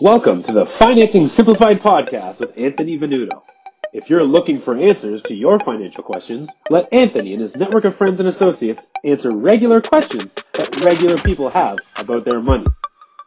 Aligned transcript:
Welcome 0.00 0.42
to 0.42 0.52
the 0.52 0.66
Financing 0.66 1.28
Simplified 1.28 1.80
podcast 1.80 2.40
with 2.40 2.58
Anthony 2.58 2.98
Venuto. 2.98 3.42
If 3.92 4.10
you're 4.10 4.24
looking 4.24 4.58
for 4.58 4.76
answers 4.76 5.22
to 5.22 5.36
your 5.36 5.60
financial 5.60 6.02
questions, 6.02 6.48
let 6.68 6.92
Anthony 6.92 7.32
and 7.32 7.40
his 7.40 7.56
network 7.56 7.84
of 7.84 7.94
friends 7.94 8.18
and 8.18 8.28
associates 8.28 8.90
answer 9.04 9.30
regular 9.30 9.80
questions 9.80 10.34
that 10.54 10.84
regular 10.84 11.16
people 11.18 11.48
have 11.48 11.78
about 11.96 12.24
their 12.24 12.40
money. 12.40 12.66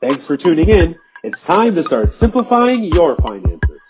Thanks 0.01 0.27
for 0.27 0.35
tuning 0.35 0.67
in. 0.67 0.99
It's 1.23 1.41
time 1.41 1.73
to 1.75 1.83
start 1.83 2.11
simplifying 2.11 2.83
your 2.83 3.15
finances. 3.15 3.86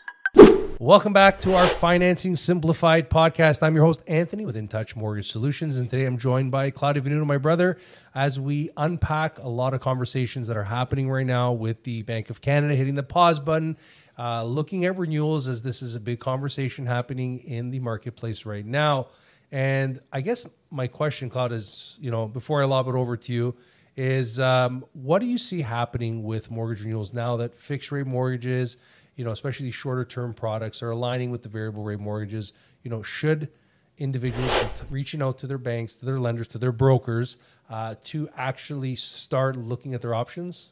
Welcome 0.79 1.11
back 1.11 1.39
to 1.39 1.55
our 1.55 1.65
Financing 1.65 2.35
Simplified 2.35 3.09
podcast. 3.09 3.63
I'm 3.63 3.73
your 3.73 3.83
host, 3.83 4.03
Anthony 4.05 4.45
with 4.45 4.55
In 4.55 4.67
Touch 4.67 4.95
Mortgage 4.95 5.31
Solutions. 5.31 5.79
And 5.79 5.89
today 5.89 6.05
I'm 6.05 6.19
joined 6.19 6.51
by 6.51 6.69
Claudio 6.69 7.01
Venuto, 7.01 7.25
my 7.25 7.39
brother, 7.39 7.77
as 8.13 8.39
we 8.39 8.69
unpack 8.77 9.39
a 9.39 9.47
lot 9.47 9.73
of 9.73 9.81
conversations 9.81 10.45
that 10.45 10.55
are 10.55 10.63
happening 10.63 11.09
right 11.09 11.25
now 11.25 11.51
with 11.51 11.81
the 11.81 12.03
Bank 12.03 12.29
of 12.29 12.41
Canada 12.41 12.75
hitting 12.75 12.93
the 12.93 13.01
pause 13.01 13.39
button, 13.39 13.75
uh, 14.19 14.43
looking 14.43 14.85
at 14.85 14.95
renewals, 14.99 15.47
as 15.47 15.63
this 15.63 15.81
is 15.81 15.95
a 15.95 15.99
big 15.99 16.19
conversation 16.19 16.85
happening 16.85 17.39
in 17.39 17.71
the 17.71 17.79
marketplace 17.79 18.45
right 18.45 18.65
now. 18.65 19.07
And 19.51 19.99
I 20.13 20.21
guess 20.21 20.47
my 20.69 20.85
question, 20.85 21.31
Claude, 21.31 21.53
is 21.53 21.97
you 21.99 22.11
know, 22.11 22.27
before 22.27 22.61
I 22.61 22.65
lob 22.65 22.87
it 22.87 22.93
over 22.93 23.17
to 23.17 23.33
you, 23.33 23.55
is 23.97 24.39
um, 24.39 24.85
what 24.93 25.19
do 25.19 25.27
you 25.27 25.39
see 25.39 25.61
happening 25.61 26.23
with 26.23 26.51
mortgage 26.51 26.83
renewals 26.83 27.13
now 27.13 27.35
that 27.37 27.55
fixed 27.55 27.91
rate 27.91 28.05
mortgages, 28.05 28.77
you 29.15 29.25
know, 29.25 29.31
especially 29.31 29.65
these 29.65 29.75
shorter 29.75 30.05
term 30.05 30.33
products 30.33 30.83
are 30.83 30.91
aligning 30.91 31.31
with 31.31 31.41
the 31.41 31.49
variable 31.49 31.83
rate 31.83 31.99
mortgages. 31.99 32.53
You 32.83 32.91
know, 32.91 33.01
should 33.01 33.49
individuals 33.97 34.83
reaching 34.91 35.23
out 35.23 35.39
to 35.39 35.47
their 35.47 35.57
banks, 35.57 35.95
to 35.95 36.05
their 36.05 36.19
lenders, 36.19 36.47
to 36.49 36.59
their 36.59 36.71
brokers 36.71 37.37
uh, 37.71 37.95
to 38.05 38.29
actually 38.37 38.95
start 38.95 39.57
looking 39.57 39.95
at 39.95 40.01
their 40.03 40.13
options? 40.13 40.71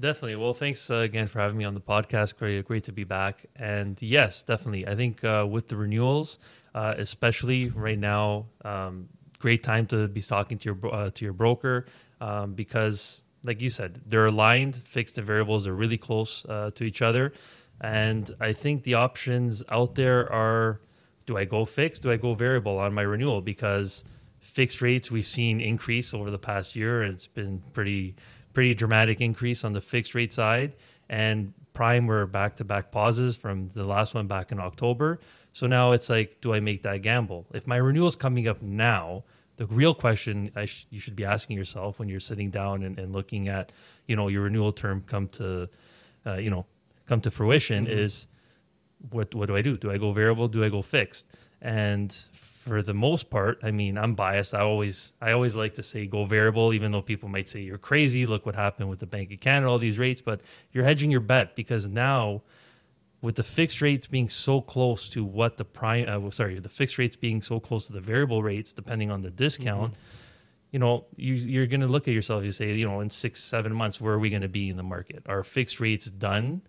Definitely. 0.00 0.36
Well, 0.36 0.52
thanks 0.52 0.90
uh, 0.90 0.96
again 0.96 1.28
for 1.28 1.38
having 1.38 1.56
me 1.56 1.64
on 1.64 1.74
the 1.74 1.80
podcast. 1.80 2.38
Great, 2.38 2.64
great 2.64 2.84
to 2.84 2.92
be 2.92 3.04
back. 3.04 3.46
And 3.54 4.00
yes, 4.02 4.42
definitely. 4.42 4.86
I 4.86 4.96
think 4.96 5.22
uh, 5.22 5.46
with 5.48 5.68
the 5.68 5.76
renewals, 5.76 6.38
uh, 6.74 6.94
especially 6.98 7.68
right 7.68 7.98
now, 7.98 8.46
um, 8.64 9.08
great 9.38 9.62
time 9.62 9.86
to 9.86 10.08
be 10.08 10.22
talking 10.22 10.58
to 10.58 10.64
your 10.70 10.94
uh, 10.94 11.10
to 11.10 11.24
your 11.24 11.34
broker 11.34 11.86
um, 12.20 12.54
because, 12.54 13.22
like 13.44 13.60
you 13.60 13.70
said, 13.70 14.00
they're 14.06 14.26
aligned. 14.26 14.76
Fixed 14.76 15.18
and 15.18 15.26
variables 15.26 15.66
are 15.66 15.74
really 15.74 15.98
close 15.98 16.44
uh, 16.46 16.70
to 16.74 16.84
each 16.84 17.02
other. 17.02 17.32
And 17.80 18.30
I 18.40 18.52
think 18.52 18.82
the 18.82 18.94
options 18.94 19.62
out 19.68 19.94
there 19.94 20.30
are 20.32 20.80
do 21.26 21.36
I 21.36 21.44
go 21.44 21.66
fixed? 21.66 22.02
Do 22.02 22.10
I 22.10 22.16
go 22.16 22.34
variable 22.34 22.78
on 22.78 22.94
my 22.94 23.02
renewal? 23.02 23.42
Because 23.42 24.02
fixed 24.40 24.80
rates 24.80 25.10
we've 25.10 25.26
seen 25.26 25.60
increase 25.60 26.14
over 26.14 26.30
the 26.30 26.38
past 26.38 26.74
year. 26.74 27.02
and 27.02 27.12
It's 27.12 27.26
been 27.26 27.62
pretty 27.72 28.14
pretty 28.54 28.74
dramatic 28.74 29.20
increase 29.20 29.62
on 29.62 29.72
the 29.72 29.80
fixed 29.80 30.14
rate 30.14 30.32
side. 30.32 30.74
And 31.10 31.52
prime 31.74 32.06
were 32.06 32.26
back 32.26 32.56
to 32.56 32.64
back 32.64 32.90
pauses 32.90 33.36
from 33.36 33.68
the 33.68 33.84
last 33.84 34.14
one 34.14 34.26
back 34.26 34.50
in 34.52 34.58
October. 34.58 35.20
So 35.52 35.66
now 35.66 35.92
it's 35.92 36.10
like, 36.10 36.40
do 36.40 36.54
I 36.54 36.60
make 36.60 36.82
that 36.82 37.02
gamble? 37.02 37.46
If 37.52 37.66
my 37.66 37.76
renewal 37.76 38.08
is 38.08 38.16
coming 38.16 38.48
up 38.48 38.62
now, 38.62 39.24
the 39.58 39.66
real 39.66 39.92
question 39.92 40.50
sh- 40.64 40.84
you 40.88 41.00
should 41.00 41.16
be 41.16 41.24
asking 41.24 41.56
yourself 41.56 41.98
when 41.98 42.08
you're 42.08 42.20
sitting 42.20 42.48
down 42.48 42.84
and, 42.84 42.98
and 42.98 43.12
looking 43.12 43.48
at, 43.48 43.72
you 44.06 44.16
know, 44.16 44.28
your 44.28 44.42
renewal 44.42 44.72
term 44.72 45.02
come 45.06 45.28
to, 45.28 45.68
uh, 46.24 46.36
you 46.36 46.48
know, 46.48 46.64
come 47.06 47.20
to 47.20 47.30
fruition 47.30 47.84
mm-hmm. 47.84 47.98
is 47.98 48.28
what 49.10 49.34
what 49.34 49.46
do 49.46 49.56
I 49.56 49.62
do? 49.62 49.76
Do 49.76 49.90
I 49.90 49.98
go 49.98 50.12
variable? 50.12 50.48
Do 50.48 50.64
I 50.64 50.68
go 50.68 50.80
fixed? 50.80 51.26
And 51.60 52.12
for 52.32 52.82
the 52.82 52.94
most 52.94 53.30
part, 53.30 53.58
I 53.62 53.72
mean, 53.72 53.98
I'm 53.98 54.14
biased. 54.14 54.54
I 54.54 54.60
always 54.60 55.14
I 55.20 55.32
always 55.32 55.56
like 55.56 55.74
to 55.74 55.82
say 55.82 56.06
go 56.06 56.24
variable, 56.24 56.72
even 56.72 56.92
though 56.92 57.02
people 57.02 57.28
might 57.28 57.48
say 57.48 57.60
you're 57.60 57.78
crazy. 57.78 58.26
Look 58.26 58.46
what 58.46 58.54
happened 58.54 58.88
with 58.88 59.00
the 59.00 59.06
Bank 59.06 59.32
of 59.32 59.40
Canada, 59.40 59.68
all 59.68 59.78
these 59.78 59.98
rates, 59.98 60.20
but 60.20 60.40
you're 60.72 60.84
hedging 60.84 61.10
your 61.10 61.20
bet 61.20 61.56
because 61.56 61.88
now 61.88 62.42
with 63.20 63.34
the 63.34 63.42
fixed 63.42 63.80
rates 63.80 64.06
being 64.06 64.28
so 64.28 64.60
close 64.60 65.08
to 65.08 65.24
what 65.24 65.56
the 65.56 65.64
prime 65.64 66.06
uh, 66.08 66.30
sorry 66.30 66.58
the 66.58 66.68
fixed 66.68 66.98
rates 66.98 67.16
being 67.16 67.42
so 67.42 67.58
close 67.60 67.86
to 67.86 67.92
the 67.92 68.00
variable 68.00 68.42
rates 68.42 68.72
depending 68.72 69.10
on 69.10 69.22
the 69.22 69.30
discount 69.30 69.92
mm-hmm. 69.92 70.00
you 70.72 70.78
know 70.78 71.04
you, 71.16 71.34
you're 71.34 71.66
going 71.66 71.80
to 71.80 71.86
look 71.86 72.06
at 72.08 72.14
yourself 72.14 72.44
you 72.44 72.52
say 72.52 72.72
you 72.74 72.86
know 72.86 73.00
in 73.00 73.10
six 73.10 73.42
seven 73.42 73.72
months 73.72 74.00
where 74.00 74.14
are 74.14 74.18
we 74.18 74.30
going 74.30 74.42
to 74.42 74.48
be 74.48 74.68
in 74.68 74.76
the 74.76 74.82
market 74.82 75.22
are 75.26 75.42
fixed 75.42 75.80
rates 75.80 76.06
done 76.10 76.62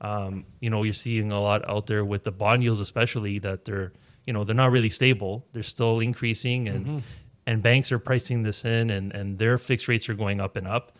um, 0.00 0.46
you 0.60 0.70
know, 0.70 0.82
you're 0.82 0.92
seeing 0.92 1.30
a 1.30 1.40
lot 1.40 1.68
out 1.68 1.86
there 1.86 2.04
with 2.04 2.24
the 2.24 2.32
bond 2.32 2.62
yields, 2.62 2.80
especially 2.80 3.38
that 3.40 3.64
they're, 3.64 3.92
you 4.26 4.32
know, 4.32 4.44
they're 4.44 4.54
not 4.54 4.70
really 4.72 4.88
stable. 4.88 5.46
They're 5.52 5.62
still 5.62 6.00
increasing, 6.00 6.68
and 6.68 6.86
mm-hmm. 6.86 6.98
and 7.46 7.62
banks 7.62 7.92
are 7.92 7.98
pricing 7.98 8.42
this 8.42 8.64
in, 8.64 8.90
and 8.90 9.12
and 9.12 9.38
their 9.38 9.58
fixed 9.58 9.88
rates 9.88 10.08
are 10.08 10.14
going 10.14 10.40
up 10.40 10.56
and 10.56 10.66
up. 10.66 10.96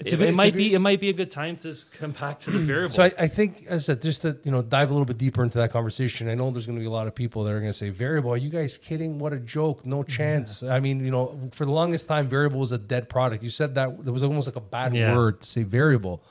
It, 0.00 0.12
it, 0.20 0.34
might 0.34 0.54
be 0.54 0.74
it 0.74 0.78
might 0.78 1.00
be 1.00 1.08
a 1.08 1.12
good 1.12 1.30
time 1.30 1.56
to 1.58 1.74
come 1.98 2.12
back 2.12 2.38
to 2.40 2.52
the 2.52 2.58
variable. 2.60 2.90
So 2.90 3.02
I, 3.02 3.12
I, 3.18 3.26
think, 3.26 3.66
as 3.66 3.82
I 3.82 3.94
said, 3.94 4.02
just 4.02 4.22
to 4.22 4.38
you 4.44 4.52
know 4.52 4.62
dive 4.62 4.90
a 4.90 4.92
little 4.92 5.04
bit 5.04 5.18
deeper 5.18 5.42
into 5.42 5.58
that 5.58 5.72
conversation. 5.72 6.28
I 6.28 6.36
know 6.36 6.52
there's 6.52 6.66
going 6.66 6.78
to 6.78 6.80
be 6.80 6.86
a 6.86 6.90
lot 6.90 7.08
of 7.08 7.16
people 7.16 7.42
that 7.42 7.52
are 7.52 7.58
going 7.58 7.72
to 7.72 7.76
say 7.76 7.90
variable. 7.90 8.30
Are 8.30 8.36
you 8.36 8.48
guys 8.48 8.78
kidding? 8.78 9.18
What 9.18 9.32
a 9.32 9.40
joke! 9.40 9.84
No 9.84 10.04
chance. 10.04 10.62
Yeah. 10.62 10.74
I 10.74 10.78
mean, 10.78 11.04
you 11.04 11.10
know, 11.10 11.50
for 11.50 11.64
the 11.64 11.72
longest 11.72 12.06
time, 12.06 12.28
variable 12.28 12.60
was 12.60 12.70
a 12.70 12.78
dead 12.78 13.08
product. 13.08 13.42
You 13.42 13.50
said 13.50 13.74
that 13.74 14.04
there 14.04 14.12
was 14.12 14.22
almost 14.22 14.46
like 14.46 14.54
a 14.54 14.60
bad 14.60 14.94
yeah. 14.94 15.16
word 15.16 15.40
to 15.40 15.46
say 15.48 15.64
variable. 15.64 16.22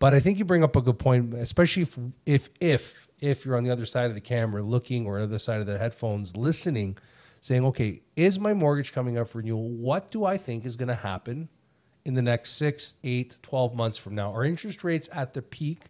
But 0.00 0.12
I 0.12 0.18
think 0.18 0.40
you 0.40 0.44
bring 0.44 0.64
up 0.64 0.74
a 0.74 0.82
good 0.82 0.98
point, 0.98 1.32
especially 1.34 1.84
if 1.84 1.98
if 2.26 2.50
if 2.60 3.08
if 3.20 3.46
you're 3.46 3.56
on 3.56 3.62
the 3.62 3.70
other 3.70 3.86
side 3.86 4.06
of 4.06 4.14
the 4.14 4.20
camera 4.20 4.62
looking 4.62 5.06
or 5.06 5.20
other 5.20 5.38
side 5.38 5.60
of 5.60 5.66
the 5.68 5.78
headphones 5.78 6.36
listening, 6.36 6.98
saying, 7.40 7.64
okay, 7.66 8.02
is 8.16 8.40
my 8.40 8.52
mortgage 8.52 8.92
coming 8.92 9.16
up 9.16 9.28
for 9.28 9.38
renewal? 9.38 9.70
What 9.70 10.10
do 10.10 10.24
I 10.24 10.36
think 10.38 10.66
is 10.66 10.74
going 10.74 10.88
to 10.88 10.96
happen 10.96 11.48
in 12.06 12.14
the 12.14 12.22
next 12.22 12.52
six, 12.52 12.94
eight, 13.02 13.36
12 13.42 13.74
months 13.74 13.98
from 13.98 14.14
now? 14.14 14.32
Are 14.32 14.44
interest 14.44 14.84
rates 14.84 15.08
at 15.12 15.34
the 15.34 15.42
peak? 15.42 15.86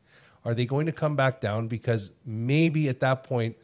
Are 0.46 0.54
they 0.54 0.64
going 0.64 0.86
to 0.86 0.92
come 0.92 1.14
back 1.14 1.40
down? 1.40 1.68
Because 1.68 2.10
maybe 2.24 2.88
at 2.88 3.00
that 3.00 3.22
point 3.22 3.54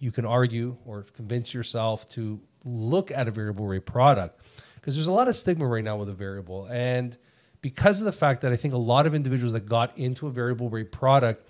you 0.00 0.10
can 0.10 0.26
argue 0.26 0.76
or 0.84 1.04
convince 1.14 1.54
yourself 1.54 2.08
to 2.10 2.40
look 2.64 3.12
at 3.12 3.28
a 3.28 3.30
variable 3.30 3.68
rate 3.68 3.86
product. 3.86 4.40
Because 4.74 4.96
there's 4.96 5.06
a 5.06 5.12
lot 5.12 5.28
of 5.28 5.36
stigma 5.36 5.66
right 5.66 5.84
now 5.84 5.98
with 5.98 6.08
a 6.08 6.12
variable. 6.12 6.66
And 6.66 7.16
because 7.62 8.00
of 8.00 8.06
the 8.06 8.12
fact 8.12 8.40
that 8.40 8.50
I 8.50 8.56
think 8.56 8.74
a 8.74 8.78
lot 8.78 9.06
of 9.06 9.14
individuals 9.14 9.52
that 9.52 9.66
got 9.66 9.96
into 9.96 10.26
a 10.26 10.30
variable 10.30 10.68
rate 10.68 10.90
product 10.90 11.46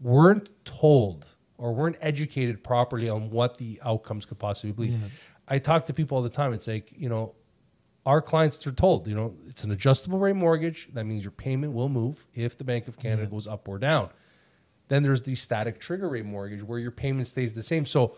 weren't 0.00 0.48
told 0.64 1.26
or 1.58 1.74
weren't 1.74 1.96
educated 2.00 2.64
properly 2.64 3.10
on 3.10 3.28
what 3.28 3.58
the 3.58 3.78
outcomes 3.84 4.24
could 4.24 4.38
possibly 4.38 4.86
be. 4.86 4.92
Yeah. 4.92 5.08
I 5.48 5.58
talk 5.58 5.84
to 5.86 5.92
people 5.92 6.16
all 6.16 6.22
the 6.22 6.30
time. 6.30 6.54
It's 6.54 6.68
like, 6.68 6.92
you 6.96 7.10
know, 7.10 7.34
our 8.08 8.22
clients 8.22 8.66
are 8.66 8.72
told, 8.72 9.06
you 9.06 9.14
know, 9.14 9.34
it's 9.48 9.64
an 9.64 9.70
adjustable 9.70 10.18
rate 10.18 10.34
mortgage. 10.34 10.88
That 10.94 11.04
means 11.04 11.22
your 11.22 11.30
payment 11.30 11.74
will 11.74 11.90
move 11.90 12.26
if 12.32 12.56
the 12.56 12.64
Bank 12.64 12.88
of 12.88 12.98
Canada 12.98 13.24
yeah. 13.24 13.28
goes 13.28 13.46
up 13.46 13.68
or 13.68 13.78
down. 13.78 14.08
Then 14.88 15.02
there's 15.02 15.24
the 15.24 15.34
static 15.34 15.78
trigger 15.78 16.08
rate 16.08 16.24
mortgage 16.24 16.62
where 16.62 16.78
your 16.78 16.90
payment 16.90 17.28
stays 17.28 17.52
the 17.52 17.62
same. 17.62 17.84
So 17.84 18.16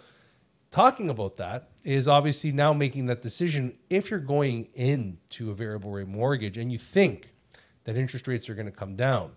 talking 0.71 1.11
about 1.11 1.39
that 1.39 1.71
is 1.83 2.07
obviously 2.07 2.53
now 2.53 2.73
making 2.73 3.07
that 3.07 3.21
decision 3.21 3.77
if 3.91 4.13
you're 4.13 4.21
going 4.21 4.69
into 4.75 5.51
a 5.51 5.55
variable 5.55 5.91
rate 5.91 6.07
mortgage 6.07 6.57
and 6.57 6.71
you 6.71 6.79
think 6.79 7.35
that 7.83 7.97
interest 7.97 8.29
rates 8.29 8.49
are 8.49 8.55
going 8.55 8.67
to 8.67 8.73
come 8.73 8.95
down 8.95 9.33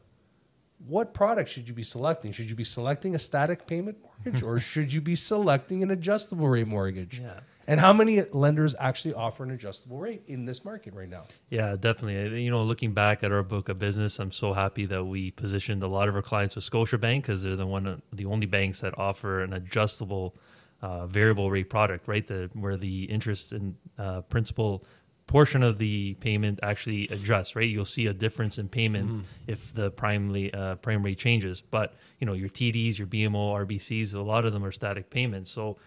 what 0.88 1.14
product 1.14 1.50
should 1.50 1.68
you 1.68 1.74
be 1.74 1.84
selecting 1.84 2.32
should 2.32 2.50
you 2.50 2.56
be 2.56 2.64
selecting 2.64 3.16
a 3.16 3.20
static 3.20 3.66
payment 3.68 3.98
mortgage 4.02 4.44
or 4.44 4.60
should 4.72 4.92
you 4.92 5.02
be 5.02 5.16
selecting 5.16 5.84
an 5.84 5.92
adjustable 5.92 6.48
rate 6.48 6.68
mortgage 6.68 7.20
yeah. 7.20 7.40
and 7.68 7.80
how 7.80 7.94
many 7.94 8.22
lenders 8.32 8.76
actually 8.80 9.14
offer 9.14 9.44
an 9.44 9.52
adjustable 9.52 9.98
rate 9.98 10.24
in 10.28 10.46
this 10.46 10.66
market 10.66 10.94
right 10.94 11.10
now 11.10 11.24
yeah 11.50 11.76
definitely 11.80 12.44
you 12.44 12.52
know 12.52 12.62
looking 12.62 12.94
back 12.94 13.24
at 13.24 13.32
our 13.32 13.44
book 13.44 13.70
of 13.70 13.80
business 13.80 14.20
i'm 14.20 14.32
so 14.32 14.54
happy 14.54 14.86
that 14.86 15.04
we 15.04 15.32
positioned 15.32 15.84
a 15.84 15.88
lot 15.88 16.10
of 16.10 16.16
our 16.16 16.22
clients 16.22 16.56
with 16.56 16.70
scotiabank 16.70 17.22
because 17.22 17.44
they're 17.44 17.56
the 17.56 17.66
one 17.66 18.02
the 18.12 18.26
only 18.26 18.46
banks 18.46 18.82
that 18.82 18.98
offer 18.98 19.42
an 19.42 19.54
adjustable 19.54 20.36
uh, 20.84 21.08
variable 21.08 21.50
rate 21.50 21.70
product, 21.70 22.10
right? 22.10 22.28
The 22.28 22.50
where 22.54 22.76
the 22.76 23.06
interest 23.06 23.54
and 23.54 23.76
uh, 23.98 24.20
principal 24.22 24.84
portion 25.28 25.64
of 25.64 25.78
the 25.78 26.16
payment 26.16 26.60
actually 26.64 27.08
adjusts, 27.08 27.56
right? 27.56 27.68
You'll 27.68 27.86
see 27.86 28.08
a 28.08 28.14
difference 28.14 28.58
in 28.58 28.68
payment 28.68 29.10
mm-hmm. 29.10 29.22
if 29.48 29.74
the 29.74 29.92
prime 29.92 30.50
uh, 30.54 30.76
prime 30.76 31.04
rate 31.04 31.18
changes. 31.18 31.62
But 31.62 31.96
you 32.20 32.28
know 32.28 32.34
your 32.34 32.50
TDs, 32.50 32.98
your 32.98 33.08
BMO, 33.08 33.66
RBCs, 33.66 34.14
a 34.14 34.22
lot 34.22 34.46
of 34.46 34.54
them 34.54 34.64
are 34.64 34.72
static 34.72 35.10
payments. 35.10 35.52
So 35.52 35.78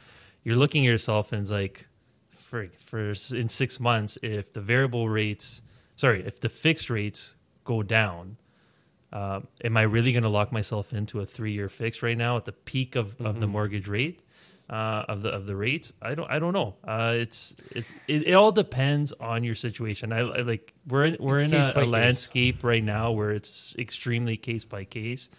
you're 0.43 0.57
looking 0.57 0.87
at 0.87 0.91
yourself 0.91 1.33
and 1.33 1.43
it's 1.43 1.51
like, 1.51 1.87
for 2.31 2.69
for 2.79 3.13
in 3.35 3.49
six 3.49 3.81
months, 3.81 4.19
if 4.23 4.53
the 4.53 4.61
variable 4.61 5.09
rates, 5.09 5.63
sorry, 5.97 6.25
if 6.25 6.41
the 6.41 6.49
fixed 6.49 6.91
rates 6.91 7.37
go 7.65 7.83
down. 7.83 8.37
Uh, 9.13 9.41
am 9.65 9.77
I 9.77 9.83
really 9.83 10.13
going 10.13 10.25
to 10.25 10.29
lock 10.29 10.51
myself 10.53 10.93
into 10.93 11.21
a 11.21 11.27
three-year 11.27 11.69
fix 11.69 12.03
right 12.03 12.19
now 12.19 12.37
at 12.37 12.45
the 12.45 12.53
peak 12.53 12.97
of, 12.97 13.15
mm-hmm. 13.15 13.25
of 13.25 13.35
the 13.35 13.47
mm-hmm. 13.47 13.53
mortgage 13.53 13.89
rate? 13.89 14.21
Uh, 14.69 15.05
of 15.09 15.23
the 15.23 15.31
of 15.31 15.47
the 15.47 15.55
rates. 15.55 15.93
I 16.03 16.15
don't 16.15 16.31
I 16.31 16.39
don't 16.39 16.53
know. 16.53 16.77
Uh, 16.87 17.15
it's 17.17 17.57
it's 17.71 17.95
it, 18.09 18.29
it, 18.29 18.33
all 18.35 18.53
depends 18.53 19.13
on 19.13 19.45
your 19.45 19.55
situation. 19.55 20.13
I, 20.13 20.21
I 20.21 20.41
like 20.43 20.75
we're 20.87 21.05
in 21.07 21.17
we're 21.21 21.37
it's 21.37 21.53
in 21.53 21.55
a, 21.55 21.85
a 21.85 21.87
landscape 21.87 22.65
right 22.65 22.83
now 22.83 23.13
where 23.13 23.31
it's 23.31 23.77
extremely 23.79 24.37
case 24.37 24.65
by 24.65 24.85
case. 24.85 25.31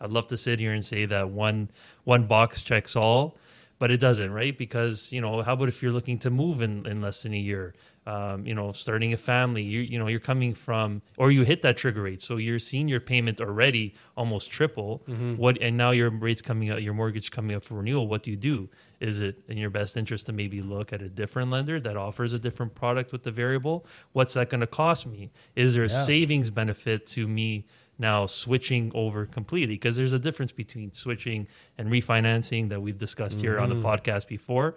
I'd 0.00 0.10
love 0.10 0.28
to 0.28 0.36
sit 0.36 0.60
here 0.60 0.72
and 0.72 0.84
say 0.84 1.06
that 1.06 1.30
one 1.30 1.70
one 2.04 2.26
box 2.26 2.62
checks 2.62 2.96
all, 2.96 3.36
but 3.78 3.90
it 3.90 3.98
doesn't, 4.00 4.32
right? 4.32 4.56
Because 4.56 5.12
you 5.12 5.20
know, 5.20 5.42
how 5.42 5.52
about 5.54 5.68
if 5.68 5.82
you're 5.82 5.92
looking 5.92 6.18
to 6.20 6.30
move 6.30 6.60
in, 6.62 6.86
in 6.86 7.00
less 7.00 7.22
than 7.22 7.34
a 7.34 7.38
year? 7.38 7.74
Um, 8.06 8.46
you 8.46 8.54
know, 8.54 8.70
starting 8.70 9.12
a 9.12 9.16
family, 9.16 9.62
you 9.62 9.80
you 9.80 9.98
know, 9.98 10.06
you're 10.06 10.20
coming 10.20 10.54
from, 10.54 11.02
or 11.16 11.32
you 11.32 11.42
hit 11.42 11.62
that 11.62 11.76
trigger 11.76 12.02
rate, 12.02 12.22
so 12.22 12.36
you're 12.36 12.60
seeing 12.60 12.86
your 12.86 13.00
payment 13.00 13.40
already 13.40 13.94
almost 14.16 14.50
triple. 14.50 15.02
What 15.36 15.58
and 15.60 15.76
now 15.76 15.90
your 15.90 16.10
rates 16.10 16.40
coming 16.40 16.70
up, 16.70 16.80
your 16.80 16.94
mortgage 16.94 17.30
coming 17.32 17.56
up 17.56 17.64
for 17.64 17.74
renewal. 17.74 18.06
What 18.06 18.22
do 18.22 18.30
you 18.30 18.36
do? 18.36 18.68
Is 19.00 19.20
it 19.20 19.42
in 19.48 19.58
your 19.58 19.70
best 19.70 19.96
interest 19.96 20.26
to 20.26 20.32
maybe 20.32 20.62
look 20.62 20.92
at 20.92 21.02
a 21.02 21.08
different 21.08 21.50
lender 21.50 21.80
that 21.80 21.96
offers 21.96 22.32
a 22.32 22.38
different 22.38 22.74
product 22.76 23.10
with 23.12 23.24
the 23.24 23.32
variable? 23.32 23.84
What's 24.12 24.34
that 24.34 24.50
going 24.50 24.60
to 24.62 24.66
cost 24.68 25.06
me? 25.06 25.32
Is 25.56 25.74
there 25.74 25.82
a 25.84 25.88
Yeah. 25.88 26.02
savings 26.04 26.48
benefit 26.50 27.06
to 27.08 27.26
me 27.26 27.66
now 27.98 28.26
switching 28.26 28.92
over 28.94 29.26
completely? 29.26 29.74
Because 29.74 29.96
there's 29.96 30.12
a 30.12 30.18
difference 30.18 30.52
between 30.52 30.92
switching 30.92 31.48
and 31.78 31.88
refinancing 31.90 32.68
that 32.70 32.80
we've 32.80 32.98
discussed 32.98 33.40
here 33.40 33.58
on 33.58 33.68
the 33.68 33.76
podcast 33.76 34.28
before. 34.28 34.76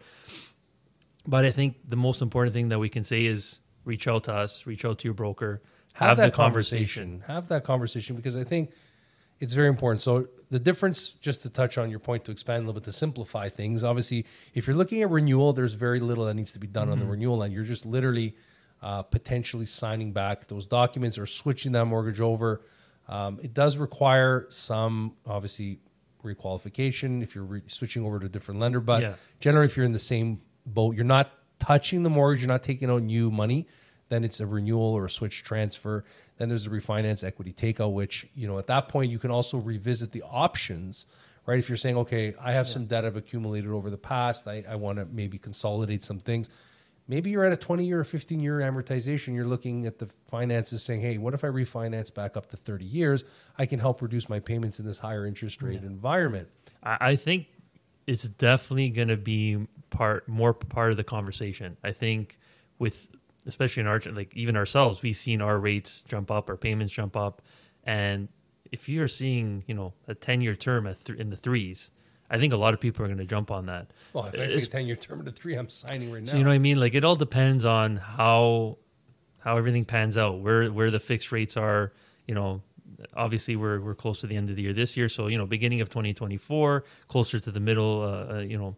But 1.27 1.45
I 1.45 1.51
think 1.51 1.77
the 1.87 1.97
most 1.97 2.21
important 2.21 2.53
thing 2.53 2.69
that 2.69 2.79
we 2.79 2.89
can 2.89 3.03
say 3.03 3.25
is 3.25 3.61
reach 3.85 4.07
out 4.07 4.25
to 4.25 4.33
us, 4.33 4.65
reach 4.65 4.85
out 4.85 4.99
to 4.99 5.07
your 5.07 5.13
broker, 5.13 5.61
have, 5.93 6.17
the 6.17 6.31
conversation. 6.31 7.23
Have 7.27 7.47
that 7.49 7.63
conversation 7.63 8.15
because 8.15 8.35
I 8.35 8.43
think 8.43 8.71
it's 9.39 9.53
very 9.53 9.67
important. 9.67 10.01
So 10.01 10.27
the 10.49 10.59
difference, 10.59 11.09
just 11.09 11.41
to 11.43 11.49
touch 11.49 11.77
on 11.77 11.89
your 11.89 11.99
point, 11.99 12.25
to 12.25 12.31
expand 12.31 12.63
a 12.63 12.67
little 12.67 12.73
bit, 12.73 12.85
to 12.85 12.91
simplify 12.91 13.49
things. 13.49 13.83
Obviously, 13.83 14.25
if 14.53 14.67
you're 14.67 14.75
looking 14.75 15.01
at 15.01 15.09
renewal, 15.09 15.53
there's 15.53 15.73
very 15.73 15.99
little 15.99 16.25
that 16.25 16.33
needs 16.33 16.51
to 16.53 16.59
be 16.59 16.67
done 16.67 16.89
on 16.89 16.99
the 16.99 17.05
renewal 17.05 17.43
end. 17.43 17.53
You're 17.53 17.63
just 17.63 17.85
literally 17.85 18.35
uh, 18.81 19.03
potentially 19.03 19.65
signing 19.65 20.11
back 20.11 20.47
those 20.47 20.65
documents 20.65 21.17
or 21.17 21.25
switching 21.25 21.71
that 21.73 21.85
mortgage 21.85 22.21
over. 22.21 22.61
Um, 23.09 23.39
it 23.41 23.53
does 23.53 23.77
require 23.77 24.45
some, 24.49 25.15
obviously, 25.25 25.79
requalification 26.23 27.21
if 27.23 27.33
you're 27.35 27.43
re- 27.43 27.61
switching 27.67 28.05
over 28.05 28.19
to 28.19 28.27
a 28.27 28.29
different 28.29 28.59
lender. 28.59 28.79
But 28.79 29.01
Yeah. 29.01 29.13
generally, 29.39 29.65
if 29.65 29.75
you're 29.75 29.85
in 29.85 29.93
the 29.93 29.99
same 29.99 30.41
boat, 30.65 30.95
you're 30.95 31.05
not 31.05 31.31
touching 31.59 32.03
the 32.03 32.09
mortgage, 32.09 32.41
you're 32.41 32.47
not 32.47 32.63
taking 32.63 32.89
out 32.89 33.01
new 33.01 33.31
money. 33.31 33.67
Then 34.09 34.23
it's 34.23 34.39
a 34.39 34.47
renewal 34.47 34.93
or 34.93 35.05
a 35.05 35.09
switch 35.09 35.43
transfer. 35.43 36.03
Then 36.37 36.49
there's 36.49 36.65
a 36.65 36.69
refinance 36.69 37.23
equity 37.23 37.53
takeout, 37.53 37.93
which 37.93 38.27
you 38.33 38.47
know 38.47 38.57
at 38.57 38.67
that 38.67 38.87
point 38.89 39.11
you 39.11 39.19
can 39.19 39.29
also 39.31 39.57
revisit 39.59 40.11
the 40.11 40.23
options, 40.23 41.05
right? 41.45 41.59
If 41.59 41.69
you're 41.69 41.77
saying, 41.77 41.95
okay, 41.97 42.33
I 42.41 42.53
have 42.53 42.67
some 42.67 42.85
debt 42.85 43.05
I've 43.05 43.15
accumulated 43.17 43.69
over 43.69 43.89
the 43.91 43.97
past, 43.99 44.47
I, 44.47 44.63
I 44.67 44.75
want 44.75 44.97
to 44.97 45.05
maybe 45.05 45.37
consolidate 45.37 46.03
some 46.03 46.19
things. 46.19 46.49
Maybe 47.09 47.31
you're 47.31 47.43
at 47.43 47.51
a 47.51 47.57
20 47.57 47.85
year 47.85 47.99
or 47.99 48.03
15 48.03 48.39
year 48.39 48.59
amortization. 48.59 49.33
You're 49.33 49.47
looking 49.47 49.87
at 49.87 49.97
the 49.97 50.05
finances 50.27 50.83
saying, 50.83 51.01
hey, 51.01 51.17
what 51.17 51.33
if 51.33 51.43
I 51.43 51.47
refinance 51.47 52.13
back 52.13 52.37
up 52.37 52.45
to 52.51 52.57
30 52.57 52.85
years? 52.85 53.23
I 53.57 53.65
can 53.65 53.79
help 53.79 54.03
reduce 54.03 54.29
my 54.29 54.39
payments 54.39 54.79
in 54.79 54.85
this 54.85 54.99
higher 54.99 55.25
interest 55.25 55.63
rate 55.63 55.81
environment. 55.83 56.49
I, 56.83 57.15
think 57.15 57.47
it's 58.05 58.29
definitely 58.29 58.91
going 58.91 59.07
to 59.07 59.17
be 59.17 59.67
part 59.89 60.27
more 60.29 60.53
part 60.53 60.91
of 60.91 60.97
the 60.97 61.03
conversation. 61.03 61.77
I 61.83 61.93
think 61.93 62.37
with 62.77 63.09
especially 63.47 63.81
in 63.81 63.87
our 63.87 63.99
like 64.11 64.35
even 64.35 64.55
ourselves, 64.55 65.01
we've 65.01 65.17
seen 65.17 65.41
our 65.41 65.57
rates 65.57 66.03
jump 66.03 66.29
up, 66.29 66.47
our 66.47 66.57
payments 66.57 66.93
jump 66.93 67.17
up, 67.17 67.41
and 67.83 68.27
if 68.71 68.87
you're 68.87 69.07
seeing 69.07 69.63
you 69.65 69.73
know 69.73 69.93
a 70.07 70.13
ten 70.13 70.41
year 70.41 70.55
term 70.55 70.87
in 71.17 71.31
the 71.31 71.35
threes, 71.35 71.89
I 72.29 72.37
think 72.37 72.53
a 72.53 72.57
lot 72.57 72.73
of 72.73 72.79
people 72.79 73.03
are 73.03 73.07
going 73.07 73.17
to 73.17 73.25
jump 73.25 73.51
on 73.51 73.65
that. 73.65 73.91
Well, 74.13 74.25
if 74.25 74.39
I 74.39 74.47
say 74.47 74.61
10 74.61 74.85
year 74.85 74.95
term 74.95 75.25
to 75.25 75.31
three, 75.31 75.55
I'm 75.55 75.69
signing 75.69 76.11
right 76.11 76.21
now. 76.21 76.31
So 76.31 76.37
you 76.37 76.43
know 76.43 76.51
what 76.51 76.55
I 76.55 76.59
mean? 76.59 76.79
Like 76.79 76.93
it 76.93 77.03
all 77.03 77.15
depends 77.15 77.65
on 77.65 77.97
how 77.97 78.77
how 79.39 79.57
everything 79.57 79.85
pans 79.85 80.17
out, 80.17 80.39
where 80.39 80.71
where 80.71 80.91
the 80.91 80.99
fixed 80.99 81.31
rates 81.31 81.57
are. 81.57 81.93
You 82.27 82.35
know, 82.35 82.61
obviously 83.15 83.55
we're 83.55 83.79
we're 83.79 83.95
close 83.95 84.21
to 84.21 84.27
the 84.27 84.35
end 84.35 84.49
of 84.49 84.55
the 84.55 84.61
year 84.61 84.73
this 84.73 84.95
year, 84.95 85.09
so 85.09 85.27
you 85.27 85.37
know, 85.37 85.45
beginning 85.45 85.81
of 85.81 85.89
2024, 85.89 86.83
closer 87.07 87.39
to 87.39 87.51
the 87.51 87.59
middle, 87.59 88.01
uh, 88.01 88.35
uh, 88.35 88.39
you 88.39 88.57
know, 88.57 88.75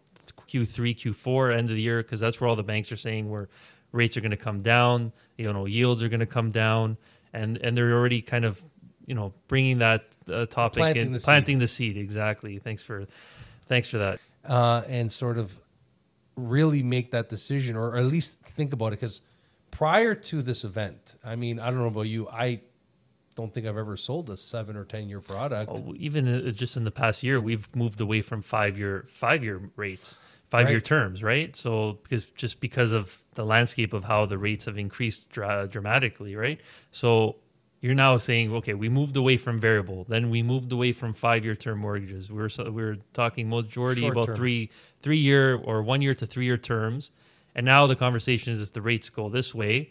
Q3, 0.48 0.94
Q4, 0.96 1.56
end 1.56 1.70
of 1.70 1.76
the 1.76 1.82
year, 1.82 2.02
because 2.02 2.20
that's 2.20 2.40
where 2.40 2.48
all 2.48 2.56
the 2.56 2.62
banks 2.62 2.90
are 2.92 2.96
saying 2.96 3.30
where 3.30 3.48
rates 3.92 4.16
are 4.16 4.20
going 4.20 4.30
to 4.30 4.36
come 4.36 4.62
down. 4.62 5.12
You 5.36 5.52
know, 5.52 5.66
yields 5.66 6.02
are 6.02 6.08
going 6.08 6.20
to 6.20 6.26
come 6.26 6.50
down, 6.50 6.96
and 7.32 7.58
and 7.58 7.76
they're 7.76 7.92
already 7.92 8.22
kind 8.22 8.44
of 8.44 8.62
you 9.06 9.14
know 9.14 9.32
bringing 9.48 9.78
that 9.78 10.04
uh, 10.30 10.46
topic 10.46 10.78
Planting 10.78 11.06
in, 11.06 11.12
the 11.12 11.20
seed. 11.20 11.24
planting 11.24 11.58
the 11.58 11.68
seed. 11.68 11.96
Exactly. 11.96 12.58
Thanks 12.58 12.82
for 12.84 13.06
thanks 13.66 13.88
for 13.88 13.98
that. 13.98 14.20
uh, 14.46 14.82
and 14.88 15.12
sort 15.12 15.38
of 15.38 15.58
really 16.36 16.82
make 16.82 17.10
that 17.10 17.28
decision 17.28 17.76
or 17.76 17.96
at 17.96 18.04
least 18.04 18.38
think 18.56 18.72
about 18.72 18.88
it 18.88 18.90
because 19.00 19.20
prior 19.70 20.14
to 20.14 20.40
this 20.42 20.64
event 20.64 21.14
i 21.24 21.36
mean 21.36 21.58
i 21.60 21.66
don't 21.66 21.78
know 21.78 21.86
about 21.86 22.02
you 22.08 22.26
i 22.28 22.58
don't 23.34 23.52
think 23.52 23.66
i've 23.66 23.76
ever 23.76 23.96
sold 23.98 24.30
a 24.30 24.36
seven 24.36 24.74
or 24.76 24.84
ten 24.84 25.08
year 25.10 25.20
product 25.20 25.70
Oh, 25.74 25.94
even 25.96 26.26
uh, 26.48 26.50
just 26.50 26.76
in 26.76 26.84
the 26.84 26.90
past 26.90 27.22
year, 27.22 27.38
we've 27.40 27.68
moved 27.76 28.00
away 28.00 28.20
from 28.22 28.40
five 28.42 28.78
year 28.78 29.04
five 29.08 29.42
year 29.44 29.60
rates, 29.76 30.18
five 30.48 30.68
year 30.70 30.80
terms, 30.80 31.22
right? 31.22 31.54
So 31.56 31.98
because 32.02 32.24
just 32.26 32.60
because 32.60 32.92
of 32.92 33.22
the 33.34 33.44
landscape 33.44 33.92
of 33.94 34.04
how 34.04 34.26
the 34.26 34.36
rates 34.38 34.64
have 34.66 34.76
increased 34.78 35.30
dra- 35.30 35.66
dramatically, 35.66 36.34
right? 36.36 36.60
So 36.90 37.36
you're 37.82 37.96
now 37.96 38.16
saying, 38.16 38.54
okay, 38.54 38.74
we 38.74 38.88
moved 38.88 39.16
away 39.16 39.36
from 39.36 39.58
variable, 39.58 40.04
then 40.08 40.30
we 40.30 40.40
moved 40.42 40.70
away 40.70 40.92
from 40.92 41.12
five 41.12 41.44
year 41.44 41.56
term 41.56 41.80
mortgages. 41.80 42.30
We 42.30 42.38
were 42.38 42.48
so, 42.48 42.70
we 42.70 42.82
were 42.82 42.96
talking 43.12 43.50
majority 43.50 44.02
Short 44.02 44.12
about 44.12 44.26
term. 44.26 44.36
three 44.36 44.70
three 45.02 45.18
year 45.18 45.56
or 45.56 45.82
one 45.82 46.00
year 46.00 46.14
to 46.14 46.24
three 46.24 46.46
year 46.46 46.56
terms, 46.56 47.10
and 47.54 47.66
now 47.66 47.88
the 47.88 47.96
conversation 47.96 48.52
is 48.52 48.62
if 48.62 48.72
the 48.72 48.80
rates 48.80 49.10
go 49.10 49.28
this 49.28 49.52
way, 49.52 49.90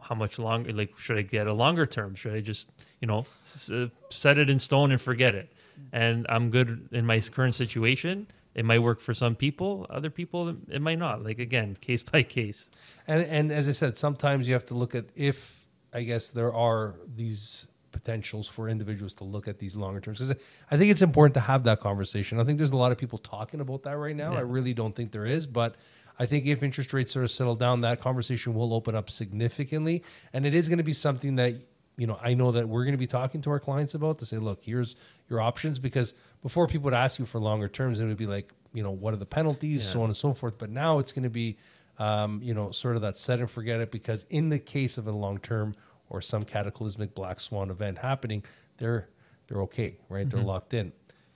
how 0.00 0.16
much 0.16 0.40
longer 0.40 0.72
like 0.72 0.98
should 0.98 1.16
i 1.16 1.22
get 1.22 1.46
a 1.46 1.52
longer 1.52 1.86
term? 1.86 2.16
Should 2.16 2.34
i 2.34 2.40
just 2.40 2.68
you 3.00 3.06
know 3.06 3.24
set 3.44 4.36
it 4.36 4.50
in 4.50 4.58
stone 4.58 4.90
and 4.90 5.00
forget 5.00 5.36
it? 5.36 5.52
And 5.92 6.26
i'm 6.28 6.50
good 6.50 6.88
in 6.90 7.06
my 7.06 7.20
current 7.20 7.54
situation. 7.54 8.26
It 8.52 8.64
might 8.64 8.80
work 8.80 9.00
for 9.00 9.14
some 9.14 9.36
people. 9.36 9.86
Other 9.88 10.10
people 10.10 10.56
it 10.68 10.82
might 10.82 10.98
not. 10.98 11.22
Like 11.22 11.38
again 11.38 11.76
case 11.80 12.02
by 12.02 12.24
case. 12.24 12.68
And 13.06 13.22
and 13.22 13.52
as 13.52 13.68
i 13.68 13.72
said 13.72 13.96
sometimes 13.96 14.48
you 14.48 14.54
have 14.54 14.66
to 14.66 14.74
look 14.74 14.96
at 14.96 15.04
if 15.14 15.59
i 15.92 16.02
guess 16.02 16.30
there 16.30 16.52
are 16.54 16.94
these 17.16 17.66
potentials 17.92 18.48
for 18.48 18.68
individuals 18.68 19.14
to 19.14 19.24
look 19.24 19.48
at 19.48 19.58
these 19.58 19.74
longer 19.74 20.00
terms 20.00 20.18
because 20.18 20.42
i 20.70 20.76
think 20.76 20.90
it's 20.90 21.02
important 21.02 21.34
to 21.34 21.40
have 21.40 21.64
that 21.64 21.80
conversation. 21.80 22.38
I 22.38 22.44
think 22.44 22.56
there's 22.58 22.70
a 22.70 22.76
lot 22.76 22.92
of 22.92 22.98
people 22.98 23.18
talking 23.18 23.60
about 23.60 23.82
that 23.82 23.96
right 23.96 24.14
now. 24.14 24.32
Yeah. 24.32 24.38
i 24.38 24.42
really 24.42 24.74
don't 24.74 24.94
think 24.94 25.10
there 25.10 25.26
is 25.26 25.46
but 25.46 25.74
i 26.18 26.26
think 26.26 26.46
if 26.46 26.62
interest 26.62 26.92
rates 26.92 27.12
sort 27.12 27.24
of 27.24 27.30
settle 27.30 27.56
down 27.56 27.80
that 27.80 28.00
conversation 28.00 28.54
will 28.54 28.72
open 28.72 28.94
up 28.94 29.10
significantly. 29.10 30.04
And 30.32 30.46
it 30.46 30.54
is 30.54 30.68
going 30.68 30.78
to 30.78 30.84
be 30.84 30.92
something 30.92 31.36
that 31.36 31.54
you 31.96 32.06
know 32.06 32.18
i 32.22 32.32
know 32.32 32.52
that 32.52 32.68
we're 32.68 32.84
going 32.84 32.94
to 32.94 32.98
be 32.98 33.08
talking 33.08 33.42
to 33.42 33.50
our 33.50 33.58
clients 33.58 33.94
about 33.94 34.20
to 34.20 34.24
say 34.24 34.36
look 34.38 34.64
here's 34.64 34.94
your 35.28 35.40
options 35.40 35.78
because 35.80 36.14
before 36.42 36.66
people 36.68 36.84
would 36.84 36.94
ask 36.94 37.18
you 37.18 37.26
for 37.26 37.40
longer 37.40 37.68
terms 37.68 37.98
it 38.00 38.06
would 38.06 38.16
be 38.16 38.26
like 38.26 38.54
you 38.72 38.82
know 38.82 38.90
what 38.90 39.14
are 39.14 39.18
the 39.18 39.26
penalties? 39.26 39.86
So 39.86 40.02
on 40.02 40.06
and 40.06 40.16
so 40.16 40.32
forth. 40.32 40.58
But 40.58 40.70
now 40.70 40.98
it's 40.98 41.12
going 41.12 41.24
to 41.24 41.30
be 41.30 41.56
um, 42.00 42.40
you 42.42 42.54
know, 42.54 42.70
sort 42.70 42.96
of 42.96 43.02
that 43.02 43.18
set 43.18 43.38
and 43.40 43.50
forget 43.50 43.78
it 43.78 43.92
because 43.92 44.24
in 44.30 44.48
the 44.48 44.58
case 44.58 44.96
of 44.96 45.06
a 45.06 45.12
long 45.12 45.38
term 45.38 45.74
or 46.08 46.20
some 46.22 46.42
cataclysmic 46.42 47.14
black 47.14 47.38
swan 47.38 47.70
event 47.70 47.98
happening, 47.98 48.42
they're 48.78 49.08
they're 49.46 49.60
okay, 49.62 49.96
right? 50.08 50.28
They're 50.28 50.40
locked 50.40 50.74
in. 50.74 50.92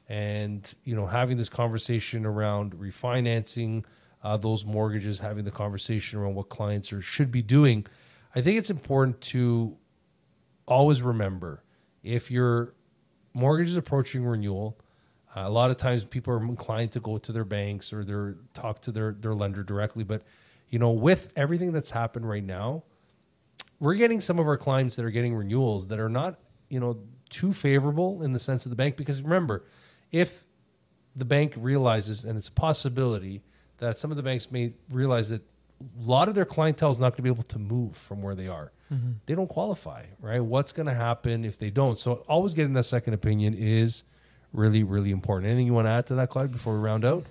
And 0.09 0.75
you 0.85 0.97
know, 0.97 1.07
having 1.07 1.37
this 1.37 1.51
conversation 1.51 2.25
around 2.25 2.73
refinancing 2.75 3.85
uh, 4.23 4.39
those 4.39 4.65
mortgages, 4.65 5.19
having 5.19 5.45
the 5.45 5.51
conversation 5.51 6.19
around 6.19 6.35
what 6.35 6.49
clients 6.49 6.93
are 6.95 7.03
should 7.03 7.31
be 7.31 7.43
doing, 7.43 7.87
I 8.35 8.41
think 8.41 8.59
it's 8.59 8.71
important 8.71 9.21
to 9.21 9.77
always 10.67 11.03
remember 11.03 11.63
if 12.03 12.31
your 12.31 12.73
mortgage 13.35 13.69
is 13.69 13.77
approaching 13.77 14.25
renewal, 14.25 14.79
uh, 15.37 15.43
a 15.45 15.51
lot 15.51 15.71
of 15.71 15.77
times 15.77 16.05
people 16.05 16.33
are 16.33 16.43
inclined 16.43 16.93
to 16.93 17.01
go 17.01 17.19
to 17.19 17.33
their 17.33 17.45
banks 17.45 17.93
or 17.93 18.03
their 18.03 18.37
talk 18.55 18.81
to 18.81 18.93
their 18.93 19.13
their 19.13 19.35
lender 19.35 19.63
directly. 19.63 20.05
But 20.05 20.23
you 20.75 20.81
know, 20.81 20.91
with 20.91 21.33
everything 21.37 21.71
that's 21.71 21.93
happened 21.93 22.29
right 22.29 22.43
now, 22.43 22.83
we're 23.79 23.95
getting 23.95 24.21
some 24.21 24.41
of 24.41 24.49
our 24.49 24.57
clients 24.57 24.97
that 24.97 25.05
are 25.05 25.11
getting 25.13 25.33
renewals 25.33 25.87
that 25.87 26.01
are 26.01 26.09
not 26.09 26.41
you 26.69 26.81
know 26.81 26.99
too 27.31 27.53
favorable 27.53 28.25
in 28.25 28.33
the 28.33 28.41
sense 28.41 28.67
of 28.67 28.71
the 28.71 28.77
bank 28.77 28.97
because 28.97 29.23
remember, 29.23 29.63
if 30.11 30.43
the 31.15 31.25
bank 31.25 31.55
realizes 31.57 32.25
and 32.25 32.37
it's 32.37 32.49
a 32.49 32.53
possibility 32.53 33.41
that 33.79 33.99
some 33.99 34.11
of 34.11 34.17
the 34.17 34.23
banks 34.25 34.51
may 34.51 34.73
realize 34.91 35.29
that 35.29 35.43
a 35.81 36.03
lot 36.03 36.29
of 36.29 36.35
their 36.35 36.45
clientele 36.45 36.91
is 36.91 36.99
not 36.99 37.11
going 37.11 37.19
to 37.19 37.23
be 37.23 37.29
able 37.29 37.45
to 37.45 37.59
move 37.61 37.97
from 37.97 38.21
where 38.21 38.35
they 38.35 38.49
are. 38.49 38.73
Mm-hmm. 38.93 39.13
They 39.27 39.37
don't 39.37 39.47
qualify, 39.47 40.07
right? 40.19 40.41
What's 40.41 40.73
going 40.73 40.87
to 40.87 40.95
happen 40.95 41.45
if 41.45 41.57
they 41.57 41.71
don't? 41.71 42.01
So 42.01 42.25
always 42.27 42.53
getting 42.53 42.73
that 42.73 42.83
second 42.83 43.15
opinion 43.15 43.55
is 43.55 44.03
really, 44.53 44.83
really 44.83 45.13
important. 45.13 45.53
Anything 45.53 45.67
you 45.67 45.75
want 45.75 45.87
to 45.87 45.93
add 45.93 46.07
to 46.07 46.17
that, 46.17 46.31
Clyde, 46.31 46.51
before 46.51 46.75
we 46.75 46.81
round 46.81 47.05
out? 47.05 47.25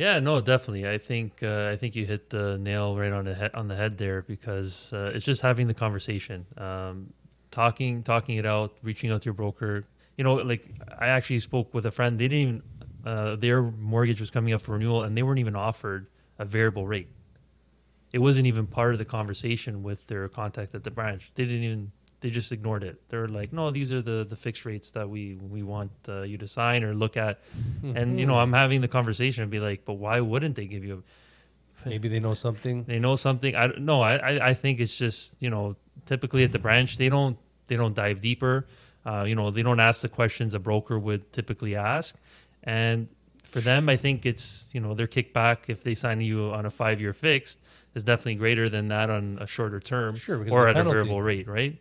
Yeah 0.00 0.18
no 0.18 0.40
definitely. 0.40 0.88
I 0.88 0.96
think 0.96 1.42
uh, 1.42 1.68
i 1.70 1.76
think 1.76 1.94
you 1.94 2.06
hit 2.06 2.30
the 2.30 2.56
nail 2.56 2.96
right 2.96 3.12
on 3.12 3.26
the 3.26 3.34
head 3.34 3.50
on 3.54 3.68
the 3.68 3.76
head 3.76 3.98
there 3.98 4.22
because 4.22 4.92
uh, 4.94 5.12
it's 5.14 5.26
just 5.26 5.42
having 5.42 5.66
the 5.66 5.74
conversation 5.74 6.46
um, 6.56 7.12
talking 7.50 8.02
talking 8.02 8.36
it 8.38 8.46
out 8.46 8.78
reaching 8.82 9.10
out 9.12 9.20
to 9.22 9.26
your 9.26 9.34
broker. 9.34 9.84
You 10.16 10.24
know 10.24 10.34
like 10.34 10.62
i 10.98 11.08
actually 11.08 11.40
spoke 11.40 11.72
with 11.74 11.84
a 11.84 11.90
friend 11.90 12.18
they 12.18 12.28
didn't 12.28 12.48
even 12.48 12.62
uh, 13.04 13.36
their 13.36 13.62
mortgage 13.62 14.20
was 14.20 14.30
coming 14.30 14.54
up 14.54 14.62
for 14.62 14.72
renewal 14.72 15.02
and 15.04 15.16
they 15.16 15.22
weren't 15.22 15.38
even 15.38 15.56
offered 15.56 16.06
a 16.38 16.44
variable 16.44 16.86
rate. 16.86 17.08
It 18.12 18.18
wasn't 18.18 18.46
even 18.46 18.66
part 18.66 18.92
of 18.92 18.98
the 18.98 19.04
conversation 19.04 19.82
with 19.82 20.06
their 20.06 20.28
contact 20.28 20.74
at 20.74 20.82
the 20.82 20.90
branch. 20.90 21.30
They 21.34 21.44
didn't 21.44 21.64
even 21.64 21.92
they 22.20 22.30
just 22.30 22.52
ignored 22.52 22.84
it. 22.84 23.00
They're 23.08 23.28
like, 23.28 23.52
no, 23.52 23.70
these 23.70 23.92
are 23.92 24.02
the 24.02 24.26
the 24.28 24.36
fixed 24.36 24.64
rates 24.64 24.90
that 24.92 25.08
we 25.08 25.36
we 25.36 25.62
want 25.62 25.90
uh, 26.08 26.22
you 26.22 26.38
to 26.38 26.46
sign 26.48 26.84
or 26.84 26.94
look 26.94 27.16
at. 27.16 27.40
And 27.82 28.20
you 28.20 28.26
know, 28.26 28.38
I'm 28.38 28.52
having 28.52 28.80
the 28.80 28.88
conversation 28.88 29.42
and 29.42 29.50
be 29.50 29.58
like, 29.60 29.84
but 29.84 29.94
why 29.94 30.20
wouldn't 30.20 30.54
they 30.56 30.66
give 30.66 30.84
you? 30.84 31.02
Maybe 31.86 32.08
they 32.08 32.20
know 32.20 32.34
something. 32.34 32.84
They 32.84 32.98
know 32.98 33.16
something. 33.16 33.54
I 33.56 33.66
don't 33.68 33.80
know. 33.86 34.02
I, 34.02 34.16
I 34.16 34.48
I 34.50 34.54
think 34.54 34.80
it's 34.80 34.96
just 34.98 35.36
you 35.40 35.48
know 35.50 35.76
typically 36.06 36.44
at 36.44 36.52
the 36.52 36.58
branch 36.58 36.98
they 36.98 37.08
don't 37.08 37.38
they 37.68 37.76
don't 37.76 37.94
dive 37.94 38.20
deeper. 38.20 38.66
Uh, 39.06 39.24
you 39.26 39.34
know 39.34 39.50
they 39.50 39.62
don't 39.62 39.80
ask 39.80 40.02
the 40.02 40.08
questions 40.10 40.52
a 40.54 40.58
broker 40.58 40.98
would 40.98 41.32
typically 41.32 41.74
ask, 41.74 42.16
and 42.64 43.08
for 43.44 43.60
them 43.60 43.88
I 43.88 43.96
think 43.96 44.26
it's 44.26 44.68
you 44.74 44.80
know 44.80 44.92
their 44.92 45.06
kickback 45.06 45.68
if 45.68 45.82
they 45.82 45.94
sign 45.94 46.20
you 46.20 46.52
on 46.52 46.66
a 46.66 46.70
five 46.70 47.00
year 47.00 47.14
fixed 47.14 47.58
is 47.94 48.04
definitely 48.04 48.34
greater 48.34 48.68
than 48.68 48.88
that 48.88 49.08
on 49.08 49.38
a 49.40 49.46
shorter 49.46 49.80
term 49.80 50.14
Sure, 50.16 50.38
or 50.50 50.68
at 50.68 50.74
penalty. 50.76 50.90
a 50.90 50.92
variable 51.00 51.22
rate, 51.22 51.48
right? 51.48 51.76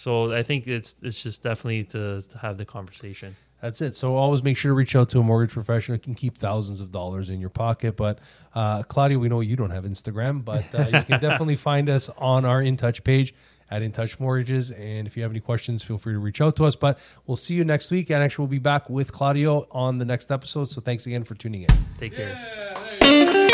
So 0.00 0.32
I 0.32 0.42
think 0.42 0.66
it's 0.66 0.96
it's 1.02 1.22
just 1.22 1.42
definitely 1.42 1.84
to, 1.84 2.22
to 2.22 2.38
have 2.38 2.56
the 2.56 2.64
conversation. 2.64 3.36
That's 3.60 3.82
it. 3.82 3.96
So 3.96 4.16
always 4.16 4.42
make 4.42 4.56
sure 4.56 4.70
to 4.70 4.74
reach 4.74 4.96
out 4.96 5.10
to 5.10 5.20
a 5.20 5.22
mortgage 5.22 5.52
professional. 5.52 5.96
You 5.96 6.00
can 6.00 6.14
keep 6.14 6.38
thousands 6.38 6.80
of 6.80 6.90
dollars 6.90 7.28
in 7.28 7.38
your 7.38 7.50
pocket. 7.50 7.98
But 7.98 8.20
uh, 8.54 8.82
Claudio, 8.84 9.18
we 9.18 9.28
know 9.28 9.40
you 9.40 9.56
don't 9.56 9.68
have 9.68 9.84
Instagram, 9.84 10.42
but 10.42 10.74
uh, 10.74 10.86
you 10.90 11.02
can 11.02 11.20
definitely 11.20 11.56
find 11.56 11.90
us 11.90 12.08
on 12.16 12.46
our 12.46 12.62
In 12.62 12.78
Touch 12.78 13.04
page 13.04 13.34
at 13.70 13.82
In 13.82 13.92
Touch 13.92 14.18
Mortgages. 14.18 14.70
And 14.70 15.06
if 15.06 15.18
you 15.18 15.22
have 15.22 15.32
any 15.32 15.40
questions, 15.40 15.82
feel 15.82 15.98
free 15.98 16.14
to 16.14 16.18
reach 16.18 16.40
out 16.40 16.56
to 16.56 16.64
us. 16.64 16.74
But 16.74 16.98
we'll 17.26 17.36
see 17.36 17.52
you 17.54 17.66
next 17.66 17.90
week. 17.90 18.08
And 18.08 18.22
actually, 18.22 18.44
we'll 18.44 18.52
be 18.52 18.58
back 18.58 18.88
with 18.88 19.12
Claudio 19.12 19.68
on 19.70 19.98
the 19.98 20.06
next 20.06 20.30
episode. 20.30 20.70
So 20.70 20.80
thanks 20.80 21.04
again 21.04 21.24
for 21.24 21.34
tuning 21.34 21.64
in. 21.64 21.68
Take 21.98 22.16
care. 22.16 22.30
Yeah, 22.30 22.96
there 23.00 23.18
you 23.18 23.50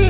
go. 0.00 0.09